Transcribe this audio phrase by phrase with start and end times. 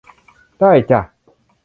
[0.57, 1.01] ได้จ๊ะ